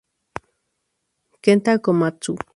[1.43, 2.31] Kenta Komatsu